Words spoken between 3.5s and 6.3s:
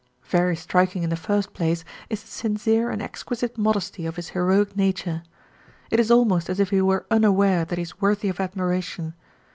modesty of his heroic nature; it is